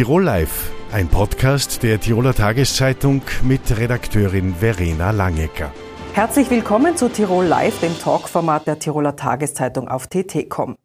[0.00, 5.70] Tirol Live, ein Podcast der Tiroler Tageszeitung mit Redakteurin Verena Langecker.
[6.14, 10.78] Herzlich willkommen zu Tirol Live, dem Talkformat der Tiroler Tageszeitung auf TT.com.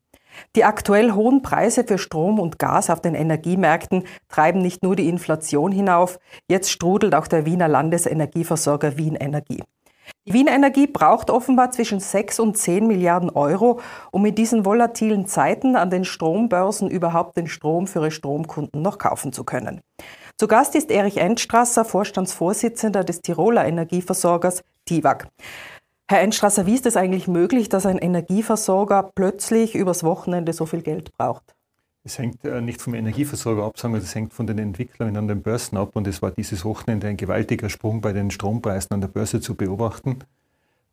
[0.57, 5.07] Die aktuell hohen Preise für Strom und Gas auf den Energiemärkten treiben nicht nur die
[5.07, 6.19] Inflation hinauf,
[6.49, 9.63] jetzt strudelt auch der Wiener Landesenergieversorger Wien Energie.
[10.27, 13.79] Die Wien Energie braucht offenbar zwischen 6 und 10 Milliarden Euro,
[14.11, 18.97] um in diesen volatilen Zeiten an den Strombörsen überhaupt den Strom für ihre Stromkunden noch
[18.97, 19.81] kaufen zu können.
[20.37, 25.27] Zu Gast ist Erich Endstrasser, Vorstandsvorsitzender des Tiroler Energieversorgers TIWAG.
[26.07, 30.83] Herr Endstrasser, wie ist es eigentlich möglich, dass ein Energieversorger plötzlich übers Wochenende so viel
[30.83, 31.54] Geld braucht?
[32.05, 35.41] Es hängt äh, nicht vom Energieversorger ab, sondern es hängt von den Entwicklungen an den
[35.41, 35.95] Börsen ab.
[35.95, 39.55] Und es war dieses Wochenende ein gewaltiger Sprung bei den Strompreisen an der Börse zu
[39.55, 40.19] beobachten.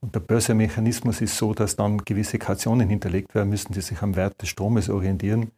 [0.01, 4.17] Und der Börsemechanismus ist so, dass dann gewisse Kautionen hinterlegt werden müssen, die sich am
[4.17, 5.51] Wert des Stromes orientieren.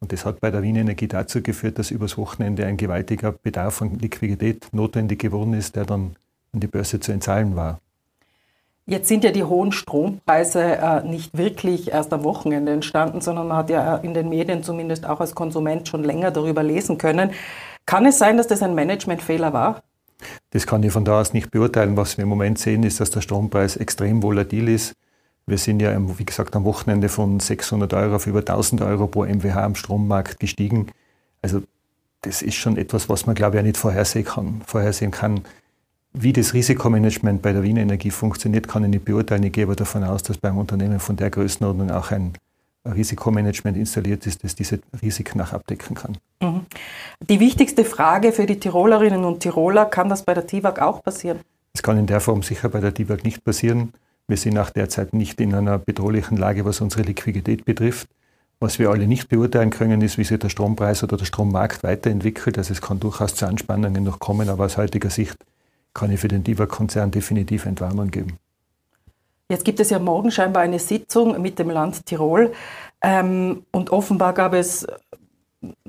[0.00, 3.80] Und das hat bei der Wien Energie dazu geführt, dass übers Wochenende ein gewaltiger Bedarf
[3.82, 6.16] an Liquidität notwendig geworden ist, der dann
[6.52, 7.80] an die Börse zu entzahlen war.
[8.88, 13.56] Jetzt sind ja die hohen Strompreise äh, nicht wirklich erst am Wochenende entstanden, sondern man
[13.56, 17.32] hat ja in den Medien zumindest auch als Konsument schon länger darüber lesen können.
[17.84, 19.82] Kann es sein, dass das ein Managementfehler war?
[20.50, 21.96] Das kann ich von da aus nicht beurteilen.
[21.96, 24.94] Was wir im Moment sehen, ist, dass der Strompreis extrem volatil ist.
[25.46, 29.24] Wir sind ja, wie gesagt, am Wochenende von 600 Euro auf über 1000 Euro pro
[29.24, 30.92] MWH am Strommarkt gestiegen.
[31.42, 31.62] Also
[32.22, 34.62] das ist schon etwas, was man, glaube ich, auch nicht vorhersehen kann.
[34.64, 35.42] Vorhersehen kann.
[36.18, 39.42] Wie das Risikomanagement bei der Wiener Energie funktioniert, kann ich nicht beurteilen.
[39.42, 42.32] Ich gehe aber davon aus, dass beim Unternehmen von der Größenordnung auch ein
[42.86, 46.16] Risikomanagement installiert ist, das diese Risiken auch abdecken kann.
[46.40, 46.62] Mhm.
[47.28, 51.40] Die wichtigste Frage für die Tirolerinnen und Tiroler, kann das bei der TIWAG auch passieren?
[51.74, 53.92] Das kann in der Form sicher bei der TIWAG nicht passieren.
[54.26, 58.08] Wir sind auch derzeit nicht in einer bedrohlichen Lage, was unsere Liquidität betrifft.
[58.58, 62.56] Was wir alle nicht beurteilen können, ist, wie sich der Strompreis oder der Strommarkt weiterentwickelt.
[62.56, 65.36] Also es kann durchaus zu Anspannungen noch kommen, aber aus heutiger Sicht
[65.96, 68.38] kann ich für den DIVA-Konzern definitiv Entwarnung geben.
[69.48, 72.52] Jetzt gibt es ja morgen scheinbar eine Sitzung mit dem Land Tirol.
[73.00, 74.86] Ähm, und offenbar gab es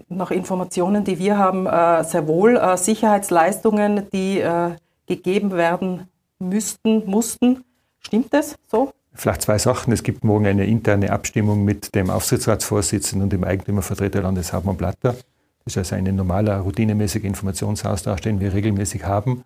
[0.07, 4.71] nach Informationen, die wir haben, äh, sehr wohl äh, Sicherheitsleistungen, die äh,
[5.07, 6.07] gegeben werden
[6.39, 7.63] müssten, mussten.
[7.99, 8.93] Stimmt das so?
[9.13, 9.91] Vielleicht zwei Sachen.
[9.91, 15.15] Es gibt morgen eine interne Abstimmung mit dem Aufsichtsratsvorsitzenden und dem Eigentümervertreter Landeshauptmann Blatter.
[15.65, 19.43] Das ist also ein normaler, routinemäßiger Informationsaustausch, den wir regelmäßig haben.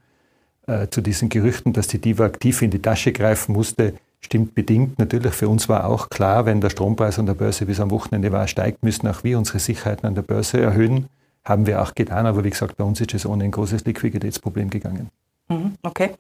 [0.72, 5.00] Äh, zu diesen Gerüchten, dass die Diva aktiv in die Tasche greifen musste, stimmt bedingt.
[5.00, 8.32] Natürlich für uns war auch klar, wenn der Strompreis an der Börse bis am Wochenende
[8.32, 11.08] war, steigt, müssen auch wir unsere Sicherheiten an der Börse erhöhen.
[11.44, 14.70] Haben wir auch getan, aber wie gesagt, bei uns ist es ohne ein großes Liquiditätsproblem
[14.70, 15.10] gegangen.
[15.50, 16.12] Mhm, okay.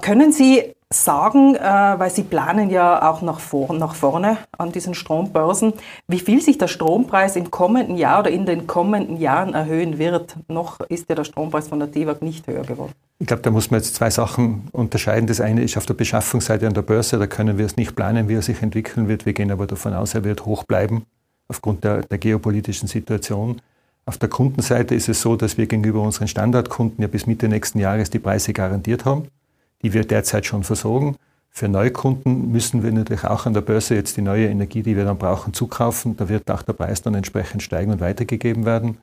[0.00, 4.94] können Sie sagen, äh, weil Sie planen ja auch nach, vor, nach vorne an diesen
[4.94, 5.72] Strombörsen,
[6.08, 10.36] wie viel sich der Strompreis im kommenden Jahr oder in den kommenden Jahren erhöhen wird.
[10.48, 12.92] Noch ist ja der Strompreis von der DEWAG nicht höher geworden.
[13.18, 15.26] Ich glaube, da muss man jetzt zwei Sachen unterscheiden.
[15.26, 18.28] Das eine ist auf der Beschaffungsseite an der Börse, da können wir es nicht planen,
[18.28, 19.26] wie er sich entwickeln wird.
[19.26, 21.04] Wir gehen aber davon aus, er wird hoch bleiben
[21.48, 23.60] aufgrund der, der geopolitischen Situation.
[24.06, 27.78] Auf der Kundenseite ist es so, dass wir gegenüber unseren Standardkunden ja bis Mitte nächsten
[27.78, 29.28] Jahres die Preise garantiert haben
[29.82, 31.16] die wir derzeit schon versorgen.
[31.50, 35.04] Für Neukunden müssen wir natürlich auch an der Börse jetzt die neue Energie, die wir
[35.04, 36.16] dann brauchen, zukaufen.
[36.16, 38.98] Da wird auch der Preis dann entsprechend steigen und weitergegeben werden.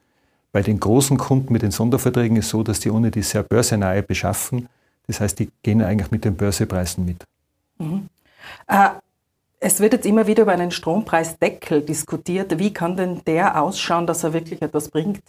[0.52, 3.44] Bei den großen Kunden mit den Sonderverträgen ist es so, dass die ohne die sehr
[3.44, 4.68] börsenahe beschaffen.
[5.06, 7.24] Das heißt, die gehen eigentlich mit den Börsepreisen mit.
[7.78, 8.08] Mhm.
[8.68, 8.90] Äh,
[9.60, 12.58] es wird jetzt immer wieder über einen Strompreisdeckel diskutiert.
[12.58, 15.22] Wie kann denn der ausschauen, dass er wirklich etwas bringt?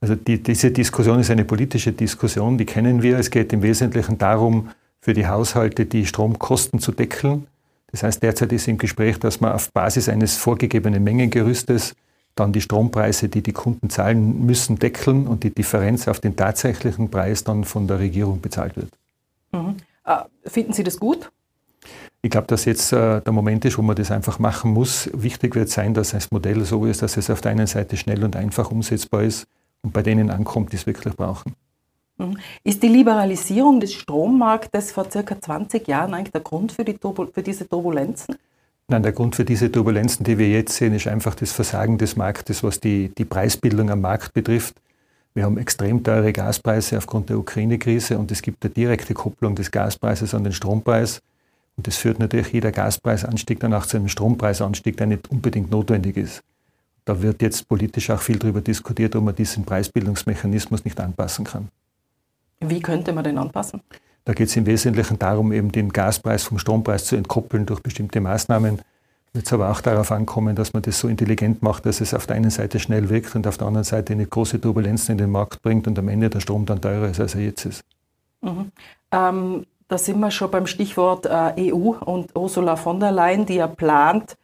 [0.00, 3.18] Also die, diese Diskussion ist eine politische Diskussion, die kennen wir.
[3.18, 7.46] Es geht im Wesentlichen darum, für die Haushalte die Stromkosten zu deckeln.
[7.90, 11.94] Das heißt, derzeit ist im Gespräch, dass man auf Basis eines vorgegebenen Mengengerüstes
[12.34, 17.10] dann die Strompreise, die die Kunden zahlen müssen, deckeln und die Differenz auf den tatsächlichen
[17.10, 18.90] Preis dann von der Regierung bezahlt wird.
[19.52, 19.76] Mhm.
[20.04, 20.16] Äh,
[20.48, 21.30] finden Sie das gut?
[22.22, 25.10] Ich glaube, dass jetzt äh, der Moment ist, wo man das einfach machen muss.
[25.12, 28.22] Wichtig wird sein, dass das Modell so ist, dass es auf der einen Seite schnell
[28.24, 29.46] und einfach umsetzbar ist
[29.82, 31.54] und bei denen ankommt, die es wirklich brauchen.
[32.18, 32.38] Mhm.
[32.64, 37.42] Ist die Liberalisierung des Strommarktes vor circa 20 Jahren eigentlich der Grund für, die für
[37.42, 38.36] diese Turbulenzen?
[38.88, 42.16] Nein, der Grund für diese Turbulenzen, die wir jetzt sehen, ist einfach das Versagen des
[42.16, 44.74] Marktes, was die, die Preisbildung am Markt betrifft.
[45.32, 49.70] Wir haben extrem teure Gaspreise aufgrund der Ukraine-Krise und es gibt eine direkte Kopplung des
[49.70, 51.22] Gaspreises an den Strompreis.
[51.76, 56.16] Und das führt natürlich jeder Gaspreisanstieg dann auch zu einem Strompreisanstieg, der nicht unbedingt notwendig
[56.16, 56.42] ist.
[57.10, 61.66] Da wird jetzt politisch auch viel darüber diskutiert, ob man diesen Preisbildungsmechanismus nicht anpassen kann.
[62.60, 63.80] Wie könnte man den anpassen?
[64.24, 68.20] Da geht es im Wesentlichen darum, eben den Gaspreis vom Strompreis zu entkoppeln durch bestimmte
[68.20, 68.80] Maßnahmen.
[69.32, 72.28] Wird es aber auch darauf ankommen, dass man das so intelligent macht, dass es auf
[72.28, 75.32] der einen Seite schnell wirkt und auf der anderen Seite eine große Turbulenzen in den
[75.32, 77.82] Markt bringt und am Ende der Strom dann teurer ist, als er jetzt ist.
[78.40, 78.70] Mhm.
[79.10, 83.56] Ähm, da sind wir schon beim Stichwort äh, EU und Ursula von der Leyen, die
[83.56, 84.36] ja plant,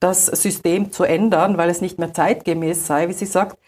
[0.00, 3.58] das System zu ändern, weil es nicht mehr zeitgemäß sei, wie sie sagt.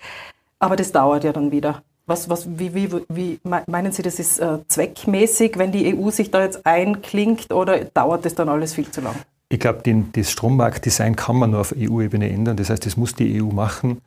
[0.58, 1.82] Aber das dauert ja dann wieder.
[2.06, 6.30] Was, was, wie, wie, wie meinen Sie, das ist äh, zweckmäßig, wenn die EU sich
[6.30, 9.14] da jetzt einklingt oder dauert das dann alles viel zu lang?
[9.48, 9.82] Ich glaube,
[10.12, 12.56] das Strommarktdesign kann man nur auf EU-Ebene ändern.
[12.56, 14.00] Das heißt, das muss die EU machen.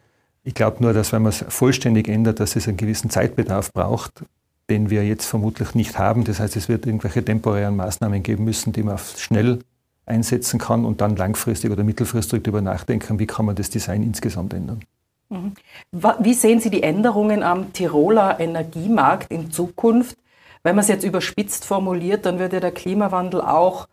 [0.44, 4.24] Ich glaube nur, dass wenn man es vollständig ändert, dass es einen gewissen Zeitbedarf braucht,
[4.69, 6.24] den wir jetzt vermutlich nicht haben.
[6.24, 9.60] Das heißt, es wird irgendwelche temporären Maßnahmen geben müssen, die man schnell
[10.06, 14.54] einsetzen kann und dann langfristig oder mittelfristig darüber nachdenken, wie kann man das Design insgesamt
[14.54, 14.81] ändern.
[15.30, 15.54] Mhm.
[16.19, 20.18] Wie sehen Sie die Änderungen am Tiroler Energiemarkt in Zukunft?
[20.63, 23.88] Wenn man es jetzt überspitzt formuliert, dann würde der Klimawandel auch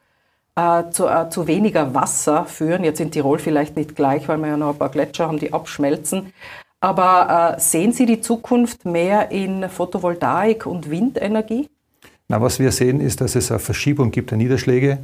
[0.54, 2.84] äh, zu, äh, zu, weniger Wasser führen.
[2.84, 5.52] Jetzt in Tirol vielleicht nicht gleich, weil wir ja noch ein paar Gletscher haben, die
[5.52, 6.32] abschmelzen.
[6.80, 11.68] Aber äh, sehen Sie die Zukunft mehr in Photovoltaik und Windenergie?
[12.28, 14.98] Na, was wir sehen, ist, dass es eine Verschiebung gibt der Niederschläge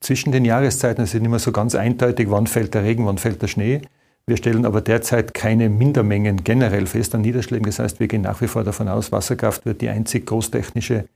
[0.00, 1.02] zwischen den Jahreszeiten.
[1.02, 3.82] Es ist nicht mehr so ganz eindeutig, wann fällt der Regen, wann fällt der Schnee.
[4.26, 7.66] Wir stellen aber derzeit keine Mindermengen generell fest an Niederschlägen.
[7.66, 11.06] Das heißt, wir gehen nach wie vor davon aus, Wasserkraft wird die einzig großtechnische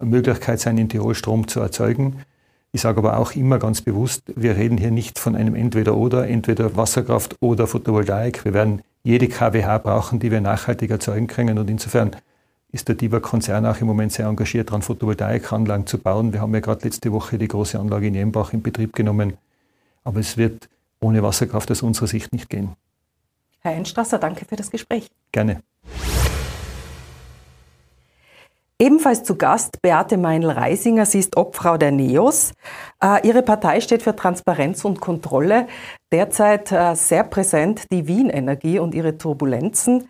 [0.00, 2.16] Möglichkeit sein, in Tirol Strom zu erzeugen.
[2.72, 6.76] Ich sage aber auch immer ganz bewusst, wir reden hier nicht von einem Entweder-Oder, entweder
[6.76, 8.44] Wasserkraft oder Photovoltaik.
[8.44, 11.58] Wir werden jede KWH brauchen, die wir nachhaltig erzeugen können.
[11.58, 12.10] Und insofern
[12.70, 16.32] ist der DIBA-Konzern auch im Moment sehr engagiert daran, Photovoltaikanlagen zu bauen.
[16.32, 19.38] Wir haben ja gerade letzte Woche die große Anlage in Jembach in Betrieb genommen.
[20.04, 20.68] Aber es wird
[21.00, 22.76] ohne Wasserkraft aus unserer Sicht nicht gehen.
[23.60, 25.08] Herr Einstrasser, danke für das Gespräch.
[25.32, 25.62] Gerne.
[28.80, 31.04] Ebenfalls zu Gast Beate Meinl-Reisinger.
[31.04, 32.52] Sie ist Obfrau der NEOS.
[33.02, 35.66] Äh, ihre Partei steht für Transparenz und Kontrolle.
[36.12, 40.08] Derzeit äh, sehr präsent die Wien-Energie und ihre Turbulenzen.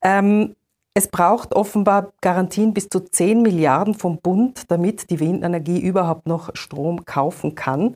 [0.00, 0.54] Ähm,
[0.94, 6.50] es braucht offenbar Garantien bis zu 10 Milliarden vom Bund, damit die Wien-Energie überhaupt noch
[6.54, 7.94] Strom kaufen kann.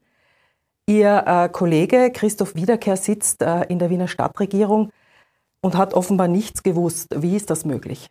[0.86, 4.90] Ihr äh, Kollege Christoph Wiederkehr sitzt äh, in der Wiener Stadtregierung
[5.60, 7.14] und hat offenbar nichts gewusst.
[7.16, 8.10] Wie ist das möglich?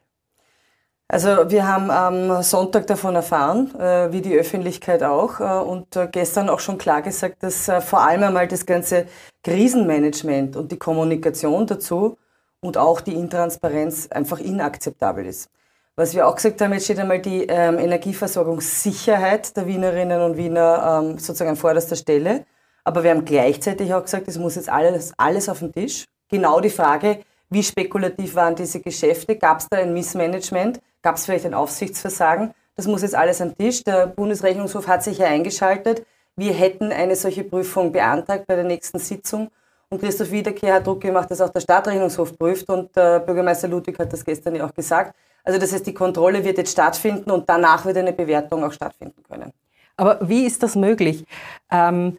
[1.11, 6.07] Also wir haben am Sonntag davon erfahren, äh, wie die Öffentlichkeit auch, äh, und äh,
[6.09, 9.07] gestern auch schon klar gesagt, dass vor allem einmal das ganze
[9.43, 12.17] Krisenmanagement und die Kommunikation dazu
[12.61, 15.49] und auch die Intransparenz einfach inakzeptabel ist.
[15.95, 21.01] Was wir auch gesagt haben, jetzt steht einmal die ähm, Energieversorgungssicherheit der Wienerinnen und Wiener
[21.03, 22.45] ähm, sozusagen an vorderster Stelle.
[22.83, 26.05] Aber wir haben gleichzeitig auch gesagt, es muss jetzt alles, alles auf den Tisch.
[26.29, 27.19] Genau die Frage,
[27.49, 29.35] wie spekulativ waren diese Geschäfte?
[29.35, 30.79] Gab es da ein Missmanagement?
[31.01, 32.53] Gab es vielleicht ein Aufsichtsversagen?
[32.75, 33.83] Das muss jetzt alles am Tisch.
[33.83, 36.05] Der Bundesrechnungshof hat sich ja eingeschaltet.
[36.37, 39.51] Wir hätten eine solche Prüfung beantragt bei der nächsten Sitzung.
[39.91, 42.67] Und Christoph Wiederkehr hat Druck gemacht, dass auch der Stadtrechnungshof prüft.
[42.69, 45.15] Und äh, Bürgermeister Ludwig hat das gestern ja auch gesagt.
[45.43, 49.21] Also das heißt, die Kontrolle wird jetzt stattfinden und danach wird eine Bewertung auch stattfinden
[49.29, 49.51] können.
[49.97, 51.25] Aber wie ist das möglich?
[51.69, 52.17] Ähm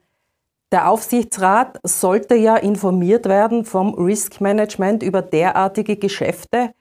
[0.73, 6.73] der Aufsichtsrat sollte ja informiert werden vom Risk Management über derartige Geschäfte.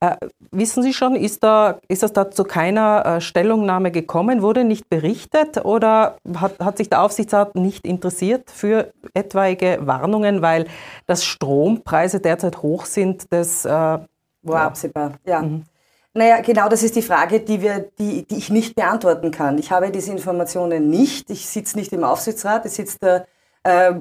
[0.00, 0.16] Äh,
[0.50, 4.40] wissen Sie schon, ist, da, ist das da zu keiner äh, Stellungnahme gekommen?
[4.40, 10.66] Wurde nicht berichtet oder hat, hat sich der Aufsichtsrat nicht interessiert für etwaige Warnungen, weil
[11.06, 13.26] dass Strompreise derzeit hoch sind?
[13.30, 14.06] Das äh, war
[14.44, 14.66] ja.
[14.66, 15.12] absehbar.
[15.26, 15.42] Ja.
[15.42, 15.64] Mhm.
[16.14, 19.58] Naja, genau das ist die Frage, die, wir, die, die ich nicht beantworten kann.
[19.58, 21.30] Ich habe diese Informationen nicht.
[21.30, 22.64] Ich sitze nicht im Aufsichtsrat.
[22.64, 23.26] Es sitzt der
[23.62, 23.92] äh,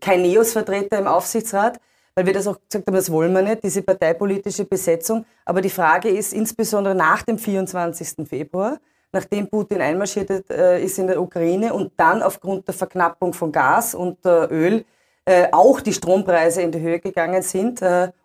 [0.00, 1.78] kein NEOS-Vertreter im Aufsichtsrat,
[2.20, 5.24] weil wir das auch gesagt haben, das wollen wir nicht, diese parteipolitische Besetzung.
[5.46, 8.28] Aber die Frage ist insbesondere nach dem 24.
[8.28, 8.78] Februar,
[9.10, 13.94] nachdem Putin einmarschiert äh, ist in der Ukraine und dann aufgrund der Verknappung von Gas
[13.94, 14.84] und äh, Öl
[15.24, 17.80] äh, auch die Strompreise in die Höhe gegangen sind.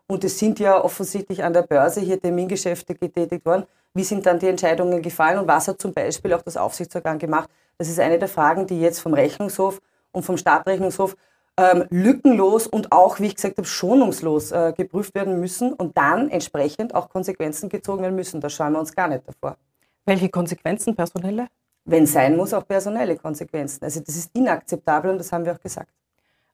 [0.08, 3.64] Und es sind ja offensichtlich an der Börse hier Termingeschäfte getätigt worden.
[3.94, 7.50] Wie sind dann die Entscheidungen gefallen und was hat zum Beispiel auch das Aufsichtsorgan gemacht?
[7.78, 9.80] Das ist eine der Fragen, die jetzt vom Rechnungshof
[10.12, 11.16] und vom Stadtrechnungshof
[11.58, 16.30] ähm, lückenlos und auch, wie ich gesagt habe, schonungslos äh, geprüft werden müssen und dann
[16.30, 18.42] entsprechend auch Konsequenzen gezogen werden müssen.
[18.42, 19.58] Da schauen wir uns gar nicht davor.
[20.06, 21.48] Welche Konsequenzen, personelle?
[21.86, 23.84] Wenn sein muss, auch personelle Konsequenzen.
[23.84, 25.90] Also das ist inakzeptabel und das haben wir auch gesagt.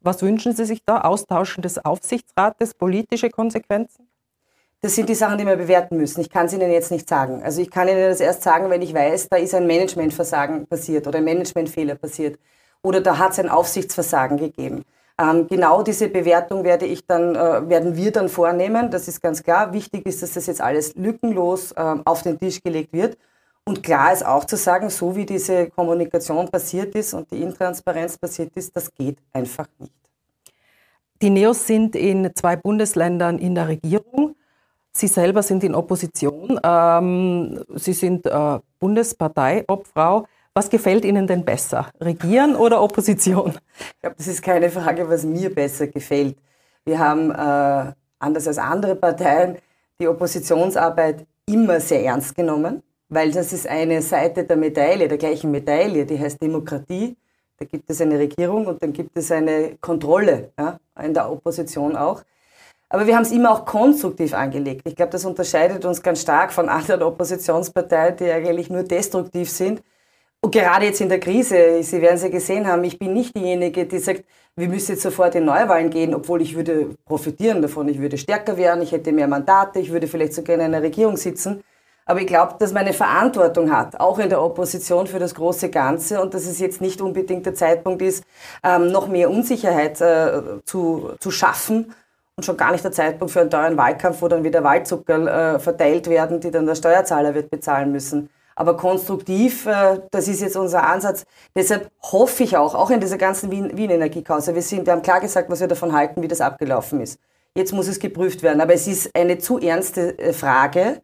[0.01, 1.01] Was wünschen Sie sich da?
[1.01, 4.07] Austauschen des Aufsichtsrates, politische Konsequenzen?
[4.81, 6.21] Das sind die Sachen, die wir bewerten müssen.
[6.21, 7.43] Ich kann es Ihnen jetzt nicht sagen.
[7.43, 11.07] Also ich kann Ihnen das erst sagen, wenn ich weiß, da ist ein Managementversagen passiert
[11.07, 12.39] oder ein Managementfehler passiert
[12.83, 14.83] oder da hat es ein Aufsichtsversagen gegeben.
[15.17, 18.89] Ähm, genau diese Bewertung werde ich dann, äh, werden wir dann vornehmen.
[18.89, 19.73] Das ist ganz klar.
[19.73, 23.17] Wichtig ist, dass das jetzt alles lückenlos äh, auf den Tisch gelegt wird.
[23.65, 28.17] Und klar ist auch zu sagen, so wie diese Kommunikation passiert ist und die Intransparenz
[28.17, 29.93] passiert ist, das geht einfach nicht.
[31.21, 34.35] Die Neos sind in zwei Bundesländern in der Regierung.
[34.91, 36.59] Sie selber sind in Opposition.
[36.63, 40.25] Ähm, Sie sind äh, Bundesparteiobfrau.
[40.53, 41.89] Was gefällt Ihnen denn besser?
[42.01, 43.53] Regieren oder Opposition?
[43.79, 46.35] Ich glaube, das ist keine Frage, was mir besser gefällt.
[46.83, 49.59] Wir haben, äh, anders als andere Parteien,
[49.97, 55.51] die Oppositionsarbeit immer sehr ernst genommen, weil das ist eine Seite der Medaille, der gleichen
[55.51, 57.15] Medaille, die heißt Demokratie.
[57.57, 61.95] Da gibt es eine Regierung und dann gibt es eine Kontrolle ja, in der Opposition
[61.95, 62.23] auch.
[62.89, 64.81] Aber wir haben es immer auch konstruktiv angelegt.
[64.85, 69.81] Ich glaube, das unterscheidet uns ganz stark von anderen Oppositionsparteien, die eigentlich nur destruktiv sind.
[70.43, 73.35] Und gerade jetzt in der Krise, Sie werden es ja gesehen haben, ich bin nicht
[73.35, 74.23] diejenige, die sagt,
[74.55, 78.57] wir müssen jetzt sofort in Neuwahlen gehen, obwohl ich würde profitieren davon, ich würde stärker
[78.57, 81.63] werden, ich hätte mehr Mandate, ich würde vielleicht sogar in einer Regierung sitzen.
[82.05, 85.69] Aber ich glaube, dass man eine Verantwortung hat, auch in der Opposition für das große
[85.69, 88.23] Ganze und dass es jetzt nicht unbedingt der Zeitpunkt ist,
[88.63, 91.93] ähm, noch mehr Unsicherheit äh, zu, zu schaffen
[92.35, 95.59] und schon gar nicht der Zeitpunkt für einen teuren Wahlkampf, wo dann wieder Wahlzucker äh,
[95.59, 98.29] verteilt werden, die dann der Steuerzahler wird bezahlen müssen.
[98.55, 101.25] Aber konstruktiv, äh, das ist jetzt unser Ansatz.
[101.55, 105.49] Deshalb hoffe ich auch, auch in dieser ganzen Wien-Energiekause, wir, sind, wir haben klar gesagt,
[105.49, 107.19] was wir davon halten, wie das abgelaufen ist.
[107.55, 108.61] Jetzt muss es geprüft werden.
[108.61, 111.01] Aber es ist eine zu ernste äh, Frage,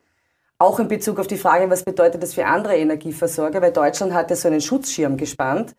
[0.60, 4.30] auch in Bezug auf die Frage, was bedeutet das für andere Energieversorger, weil Deutschland hat
[4.30, 5.75] ja so einen Schutzschirm gespannt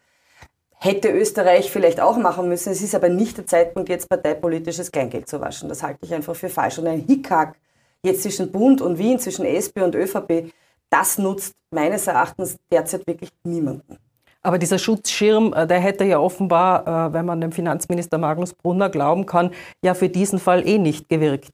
[0.79, 2.73] hätte Österreich vielleicht auch machen müssen.
[2.73, 5.69] Es ist aber nicht der Zeitpunkt, jetzt parteipolitisches Kleingeld zu waschen.
[5.69, 6.79] Das halte ich einfach für falsch.
[6.79, 7.57] Und ein Hickhack
[8.03, 10.53] jetzt zwischen Bund und Wien, zwischen SP und ÖVP,
[10.91, 13.99] das nutzt meines Erachtens derzeit wirklich niemanden.
[14.43, 18.89] Aber dieser Schutzschirm, äh, der hätte ja offenbar, äh, wenn man dem Finanzminister Magnus Brunner
[18.89, 19.51] glauben kann,
[19.83, 21.51] ja für diesen Fall eh nicht gewirkt.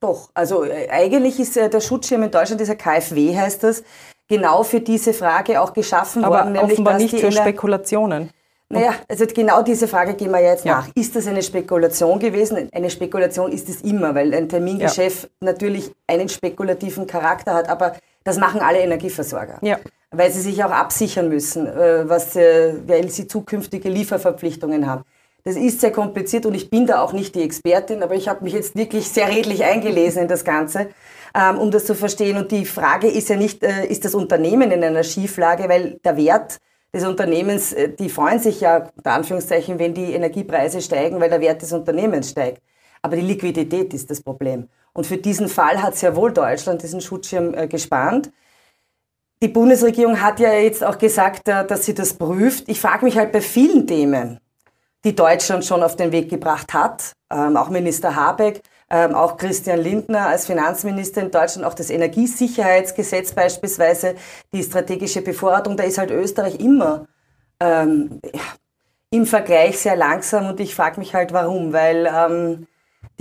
[0.00, 3.82] Doch, also äh, eigentlich ist der Schutzschirm in Deutschland, dieser KfW heißt das,
[4.28, 6.52] genau für diese Frage auch geschaffen Aber worden.
[6.52, 8.30] Nämlich, offenbar nicht für Spekulationen.
[8.68, 10.76] Naja, also genau diese Frage gehen wir jetzt ja.
[10.76, 10.88] nach.
[10.94, 12.70] Ist das eine Spekulation gewesen?
[12.72, 15.30] Eine Spekulation ist es immer, weil ein Termingeschäft ja.
[15.40, 19.58] natürlich einen spekulativen Charakter hat, aber das machen alle Energieversorger.
[19.62, 19.78] Ja.
[20.10, 25.04] Weil sie sich auch absichern müssen, äh, was, äh, weil sie zukünftige Lieferverpflichtungen haben.
[25.44, 28.44] Das ist sehr kompliziert und ich bin da auch nicht die Expertin, aber ich habe
[28.44, 30.88] mich jetzt wirklich sehr redlich eingelesen in das Ganze,
[31.34, 32.36] ähm, um das zu verstehen.
[32.36, 36.16] Und die Frage ist ja nicht, äh, ist das Unternehmen in einer Schieflage, weil der
[36.16, 36.58] Wert
[36.94, 41.62] des Unternehmens, die freuen sich ja, unter Anführungszeichen, wenn die Energiepreise steigen, weil der Wert
[41.62, 42.60] des Unternehmens steigt.
[43.00, 44.68] Aber die Liquidität ist das Problem.
[44.94, 48.30] Und für diesen Fall hat sehr wohl Deutschland diesen Schutzschirm äh, gespannt.
[49.42, 52.68] Die Bundesregierung hat ja jetzt auch gesagt, äh, dass sie das prüft.
[52.68, 54.38] Ich frage mich halt bei vielen Themen,
[55.04, 59.80] die Deutschland schon auf den Weg gebracht hat, ähm, auch Minister Habeck, ähm, auch Christian
[59.80, 64.14] Lindner als Finanzminister in Deutschland, auch das Energiesicherheitsgesetz beispielsweise,
[64.52, 67.06] die strategische Bevorratung, da ist halt Österreich immer
[67.58, 68.20] ähm,
[69.10, 72.66] im Vergleich sehr langsam und ich frage mich halt warum, weil ähm,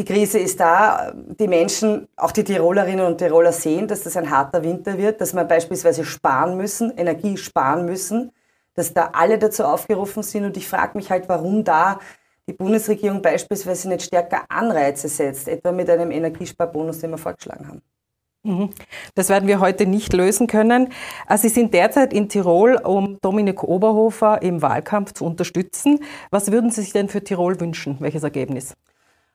[0.01, 4.31] die Krise ist da, die Menschen, auch die Tirolerinnen und Tiroler sehen, dass das ein
[4.31, 8.31] harter Winter wird, dass wir beispielsweise sparen müssen, Energie sparen müssen,
[8.74, 12.00] dass da alle dazu aufgerufen sind und ich frage mich halt, warum da
[12.48, 17.81] die Bundesregierung beispielsweise nicht stärker Anreize setzt, etwa mit einem Energiesparbonus, den wir vorgeschlagen haben.
[18.41, 18.72] Mhm.
[19.13, 20.91] Das werden wir heute nicht lösen können.
[21.27, 26.00] Also Sie sind derzeit in Tirol, um Dominik Oberhofer im Wahlkampf zu unterstützen.
[26.31, 27.98] Was würden Sie sich denn für Tirol wünschen?
[28.00, 28.75] Welches Ergebnis?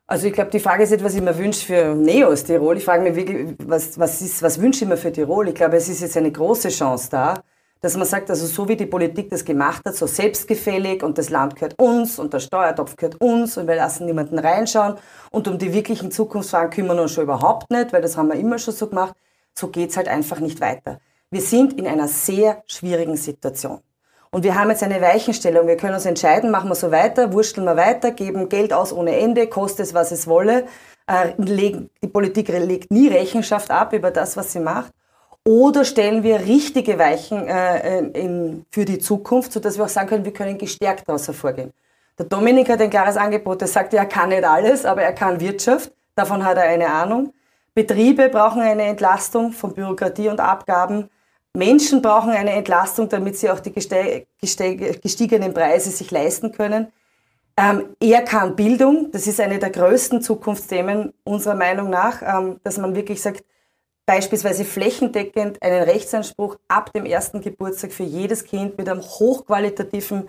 [0.08, 2.76] Also ich glaube, die Frage ist nicht, was ich mir wünsche für Neos Tirol.
[2.76, 5.48] Ich frage mich wirklich, was, was, ist, was wünsche ich mir für Tirol?
[5.48, 7.42] Ich glaube, es ist jetzt eine große Chance da,
[7.80, 11.30] dass man sagt, also so wie die Politik das gemacht hat, so selbstgefällig und das
[11.30, 14.96] Land gehört uns und der Steuertopf gehört uns und wir lassen niemanden reinschauen
[15.32, 18.36] und um die wirklichen Zukunftsfragen kümmern wir uns schon überhaupt nicht, weil das haben wir
[18.36, 19.14] immer schon so gemacht.
[19.54, 21.00] So geht's halt einfach nicht weiter.
[21.30, 23.80] Wir sind in einer sehr schwierigen Situation.
[24.36, 25.66] Und wir haben jetzt eine Weichenstellung.
[25.66, 29.16] Wir können uns entscheiden, machen wir so weiter, wursteln wir weiter, geben Geld aus ohne
[29.18, 30.66] Ende, kostet es, was es wolle.
[31.06, 34.92] Äh, die Politik legt nie Rechenschaft ab über das, was sie macht.
[35.42, 40.26] Oder stellen wir richtige Weichen äh, in, für die Zukunft, sodass wir auch sagen können,
[40.26, 41.72] wir können gestärkt daraus hervorgehen.
[42.18, 43.62] Der Dominik hat ein klares Angebot.
[43.62, 45.92] Er sagt, er kann nicht alles, aber er kann Wirtschaft.
[46.14, 47.32] Davon hat er eine Ahnung.
[47.72, 51.08] Betriebe brauchen eine Entlastung von Bürokratie und Abgaben.
[51.56, 56.92] Menschen brauchen eine Entlastung, damit sie auch die gestiegenen Preise sich leisten können.
[57.56, 59.10] Ähm, er kann Bildung.
[59.12, 63.42] Das ist eine der größten Zukunftsthemen unserer Meinung nach, ähm, dass man wirklich sagt,
[64.04, 70.28] beispielsweise flächendeckend einen Rechtsanspruch ab dem ersten Geburtstag für jedes Kind mit einem hochqualitativen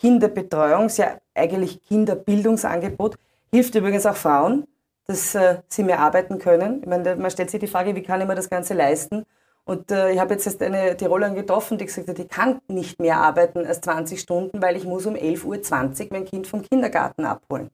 [0.00, 3.16] Kinderbetreuungs-, ja eigentlich Kinderbildungsangebot.
[3.52, 4.68] Hilft übrigens auch Frauen,
[5.08, 6.82] dass äh, sie mehr arbeiten können.
[6.82, 9.26] Ich meine, man stellt sich die Frage, wie kann ich mir das Ganze leisten?
[9.68, 12.98] Und äh, ich habe jetzt erst eine Tirolerin getroffen, die gesagt hat, ich kann nicht
[12.98, 17.26] mehr arbeiten als 20 Stunden, weil ich muss um 11.20 Uhr mein Kind vom Kindergarten
[17.26, 17.68] abholen.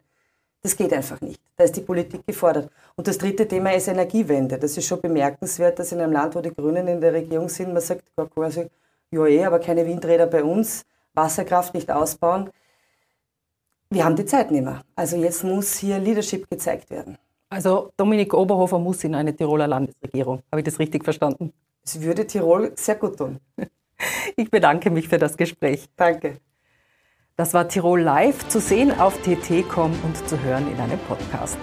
[0.60, 1.40] Das geht einfach nicht.
[1.56, 2.68] Da ist die Politik gefordert.
[2.96, 4.58] Und das dritte Thema ist Energiewende.
[4.58, 7.72] Das ist schon bemerkenswert, dass in einem Land, wo die Grünen in der Regierung sind,
[7.72, 8.02] man sagt
[8.34, 8.66] quasi,
[9.12, 10.82] ja eh, aber keine Windräder bei uns,
[11.12, 12.50] Wasserkraft nicht ausbauen.
[13.90, 14.82] Wir haben die Zeit nicht mehr.
[14.96, 17.18] Also jetzt muss hier Leadership gezeigt werden.
[17.50, 20.42] Also Dominik Oberhofer muss in eine Tiroler Landesregierung.
[20.50, 21.52] Habe ich das richtig verstanden?
[21.84, 23.40] Es würde Tirol sehr gut tun.
[24.36, 25.86] Ich bedanke mich für das Gespräch.
[25.96, 26.38] Danke.
[27.36, 31.56] Das war Tirol Live, zu sehen auf tt.com und zu hören in einem Podcast.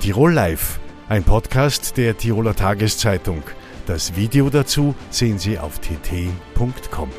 [0.00, 3.42] Tirol Live, ein Podcast der Tiroler Tageszeitung.
[3.86, 7.10] Das Video dazu sehen Sie auf tt.com.